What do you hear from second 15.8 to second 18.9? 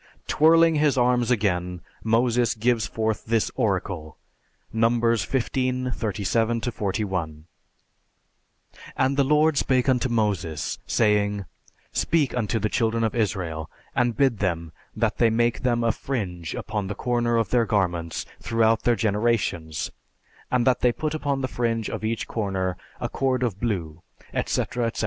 a fringe upon the corner of their garments throughout